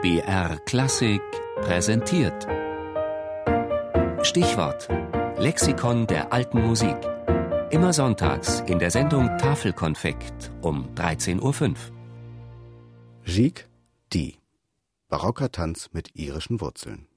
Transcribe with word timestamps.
BR 0.00 0.60
Klassik 0.64 1.20
präsentiert. 1.56 2.46
Stichwort: 4.22 4.88
Lexikon 5.38 6.06
der 6.06 6.32
alten 6.32 6.64
Musik. 6.64 6.96
Immer 7.70 7.92
sonntags 7.92 8.60
in 8.68 8.78
der 8.78 8.92
Sendung 8.92 9.26
Tafelkonfekt 9.38 10.52
um 10.62 10.88
13.05 10.94 11.42
Uhr. 11.42 11.74
Gigue, 13.24 13.64
die. 14.12 14.38
Barocker 15.08 15.50
Tanz 15.50 15.90
mit 15.92 16.14
irischen 16.14 16.60
Wurzeln. 16.60 17.07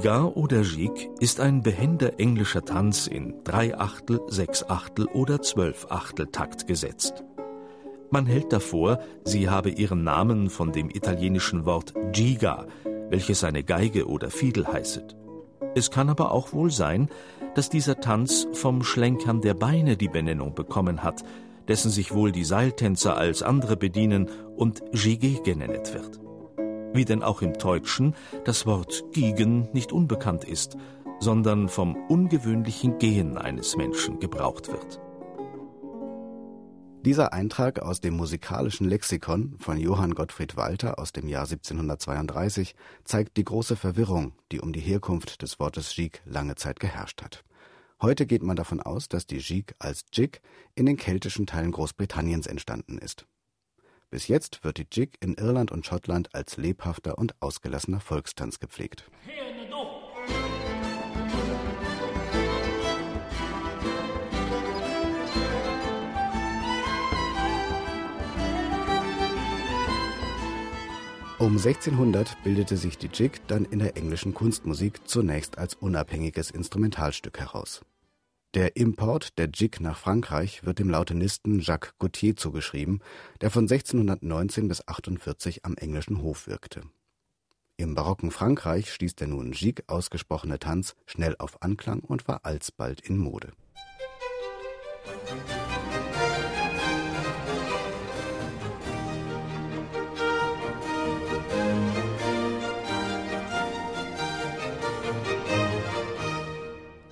Giga 0.00 0.24
oder 0.24 0.62
Jig 0.62 1.10
ist 1.20 1.40
ein 1.40 1.60
behender 1.60 2.18
englischer 2.18 2.64
Tanz 2.64 3.06
in 3.06 3.34
Dreiachtel, 3.44 4.22
Sechsachtel 4.28 5.04
oder 5.04 5.42
Zwölfachtel 5.42 6.28
Takt 6.28 6.66
gesetzt. 6.66 7.22
Man 8.08 8.24
hält 8.24 8.50
davor, 8.50 9.00
sie 9.24 9.50
habe 9.50 9.68
ihren 9.68 10.02
Namen 10.02 10.48
von 10.48 10.72
dem 10.72 10.88
italienischen 10.88 11.66
Wort 11.66 11.92
Giga, 12.12 12.66
welches 13.10 13.44
eine 13.44 13.62
Geige 13.62 14.08
oder 14.08 14.30
Fiedel 14.30 14.66
heißet. 14.66 15.16
Es 15.74 15.90
kann 15.90 16.08
aber 16.08 16.32
auch 16.32 16.54
wohl 16.54 16.70
sein, 16.70 17.10
dass 17.54 17.68
dieser 17.68 18.00
Tanz 18.00 18.48
vom 18.54 18.82
Schlenkern 18.82 19.42
der 19.42 19.52
Beine 19.52 19.98
die 19.98 20.08
Benennung 20.08 20.54
bekommen 20.54 21.02
hat, 21.02 21.22
dessen 21.68 21.90
sich 21.90 22.14
wohl 22.14 22.32
die 22.32 22.44
Seiltänzer 22.44 23.18
als 23.18 23.42
andere 23.42 23.76
bedienen 23.76 24.30
und 24.56 24.80
Gigue 24.92 25.42
genennet 25.42 25.92
wird 25.92 26.29
wie 26.92 27.04
denn 27.04 27.22
auch 27.22 27.42
im 27.42 27.54
Deutschen 27.54 28.14
das 28.44 28.66
Wort 28.66 29.04
Giegen 29.12 29.68
nicht 29.72 29.92
unbekannt 29.92 30.44
ist, 30.44 30.76
sondern 31.20 31.68
vom 31.68 31.96
ungewöhnlichen 32.08 32.98
Gehen 32.98 33.36
eines 33.36 33.76
Menschen 33.76 34.18
gebraucht 34.20 34.68
wird. 34.68 35.00
Dieser 37.02 37.32
Eintrag 37.32 37.80
aus 37.80 38.00
dem 38.00 38.14
musikalischen 38.14 38.86
Lexikon 38.86 39.56
von 39.58 39.78
Johann 39.78 40.14
Gottfried 40.14 40.56
Walter 40.56 40.98
aus 40.98 41.12
dem 41.12 41.28
Jahr 41.28 41.44
1732 41.44 42.74
zeigt 43.04 43.38
die 43.38 43.44
große 43.44 43.74
Verwirrung, 43.76 44.34
die 44.52 44.60
um 44.60 44.74
die 44.74 44.80
Herkunft 44.80 45.40
des 45.40 45.58
Wortes 45.58 45.94
Gigue 45.94 46.20
lange 46.26 46.56
Zeit 46.56 46.78
geherrscht 46.78 47.22
hat. 47.22 47.42
Heute 48.02 48.26
geht 48.26 48.42
man 48.42 48.56
davon 48.56 48.80
aus, 48.80 49.08
dass 49.08 49.26
die 49.26 49.38
Gigue 49.38 49.74
als 49.78 50.04
Jig 50.12 50.42
in 50.74 50.84
den 50.84 50.98
keltischen 50.98 51.46
Teilen 51.46 51.72
Großbritanniens 51.72 52.46
entstanden 52.46 52.98
ist. 52.98 53.26
Bis 54.10 54.26
jetzt 54.26 54.64
wird 54.64 54.78
die 54.78 54.86
Jig 54.90 55.10
in 55.20 55.34
Irland 55.34 55.70
und 55.70 55.86
Schottland 55.86 56.34
als 56.34 56.56
lebhafter 56.56 57.16
und 57.16 57.40
ausgelassener 57.40 58.00
Volkstanz 58.00 58.58
gepflegt. 58.58 59.08
Um 71.38 71.56
1600 71.56 72.42
bildete 72.42 72.76
sich 72.76 72.98
die 72.98 73.06
Jig 73.06 73.40
dann 73.46 73.64
in 73.64 73.78
der 73.78 73.96
englischen 73.96 74.34
Kunstmusik 74.34 75.08
zunächst 75.08 75.56
als 75.56 75.74
unabhängiges 75.74 76.50
Instrumentalstück 76.50 77.38
heraus. 77.38 77.82
Der 78.54 78.74
Import 78.74 79.38
der 79.38 79.48
Jig 79.48 79.78
nach 79.78 79.96
Frankreich 79.96 80.64
wird 80.64 80.80
dem 80.80 80.90
Lautenisten 80.90 81.60
Jacques 81.60 81.94
Gautier 82.00 82.34
zugeschrieben, 82.34 83.00
der 83.40 83.48
von 83.48 83.62
1619 83.62 84.66
bis 84.66 84.88
48 84.88 85.64
am 85.64 85.76
englischen 85.76 86.20
Hof 86.20 86.48
wirkte. 86.48 86.82
Im 87.76 87.94
barocken 87.94 88.32
Frankreich 88.32 88.92
stieß 88.92 89.14
der 89.14 89.28
nun 89.28 89.52
Gigue 89.52 89.84
ausgesprochene 89.86 90.58
Tanz 90.58 90.96
schnell 91.06 91.36
auf 91.38 91.62
Anklang 91.62 92.00
und 92.00 92.26
war 92.26 92.44
alsbald 92.44 93.00
in 93.00 93.18
Mode 93.18 93.52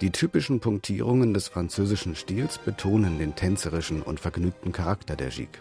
Die 0.00 0.12
typischen 0.12 0.60
Punktierungen 0.60 1.34
des 1.34 1.48
französischen 1.48 2.14
Stils 2.14 2.59
betonen 2.59 3.19
den 3.19 3.34
tänzerischen 3.34 4.00
und 4.00 4.20
vergnügten 4.20 4.70
Charakter 4.70 5.16
der 5.16 5.31
Gigue. 5.31 5.60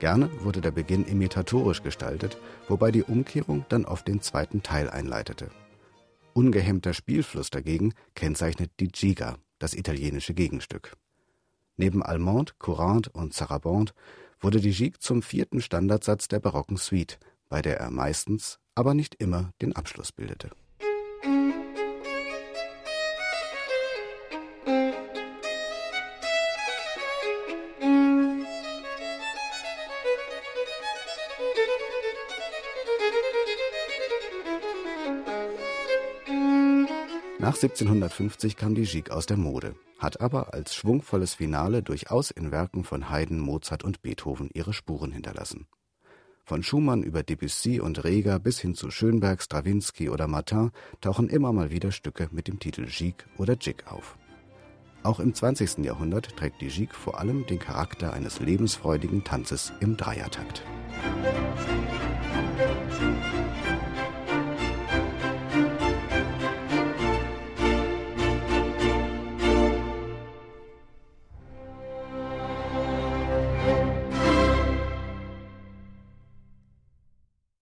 Gerne 0.00 0.28
wurde 0.42 0.60
der 0.60 0.72
Beginn 0.72 1.04
imitatorisch 1.04 1.84
gestaltet, 1.84 2.36
wobei 2.66 2.90
die 2.90 3.04
Umkehrung 3.04 3.64
dann 3.68 3.84
oft 3.84 4.08
den 4.08 4.22
zweiten 4.22 4.64
Teil 4.64 4.90
einleitete. 4.90 5.50
Ungehemmter 6.32 6.94
Spielfluss 6.94 7.50
dagegen 7.50 7.94
kennzeichnet 8.16 8.72
die 8.80 8.88
Giga, 8.88 9.36
das 9.60 9.74
italienische 9.74 10.34
Gegenstück. 10.34 10.96
Neben 11.76 12.02
Allemande, 12.02 12.54
Courante 12.58 13.10
und 13.10 13.34
Sarabande 13.34 13.92
wurde 14.40 14.60
die 14.60 14.72
Gigue 14.72 14.98
zum 14.98 15.22
vierten 15.22 15.60
Standardsatz 15.62 16.26
der 16.26 16.40
barocken 16.40 16.76
Suite, 16.76 17.20
bei 17.48 17.62
der 17.62 17.78
er 17.78 17.92
meistens, 17.92 18.58
aber 18.74 18.94
nicht 18.94 19.14
immer 19.16 19.52
den 19.62 19.76
Abschluss 19.76 20.10
bildete 20.10 20.50
Nach 37.40 37.54
1750 37.54 38.54
kam 38.54 38.74
die 38.74 38.84
Gigue 38.84 39.10
aus 39.10 39.24
der 39.24 39.38
Mode, 39.38 39.74
hat 39.98 40.20
aber 40.20 40.52
als 40.52 40.74
schwungvolles 40.74 41.32
Finale 41.32 41.82
durchaus 41.82 42.30
in 42.30 42.52
Werken 42.52 42.84
von 42.84 43.08
Haydn, 43.08 43.38
Mozart 43.38 43.82
und 43.82 44.02
Beethoven 44.02 44.50
ihre 44.52 44.74
Spuren 44.74 45.10
hinterlassen. 45.10 45.66
Von 46.44 46.62
Schumann 46.62 47.02
über 47.02 47.22
Debussy 47.22 47.80
und 47.80 48.04
Reger 48.04 48.38
bis 48.40 48.60
hin 48.60 48.74
zu 48.74 48.90
Schönberg, 48.90 49.40
Strawinski 49.40 50.10
oder 50.10 50.26
Martin 50.26 50.70
tauchen 51.00 51.30
immer 51.30 51.50
mal 51.54 51.70
wieder 51.70 51.92
Stücke 51.92 52.28
mit 52.30 52.46
dem 52.46 52.58
Titel 52.58 52.84
Gigue 52.84 53.24
oder 53.38 53.56
Jig 53.58 53.86
auf. 53.86 54.18
Auch 55.02 55.18
im 55.18 55.32
20. 55.32 55.78
Jahrhundert 55.78 56.36
trägt 56.36 56.60
die 56.60 56.68
Gigue 56.68 56.92
vor 56.92 57.18
allem 57.20 57.46
den 57.46 57.58
Charakter 57.58 58.12
eines 58.12 58.40
lebensfreudigen 58.40 59.24
Tanzes 59.24 59.72
im 59.80 59.96
Dreiertakt. 59.96 60.62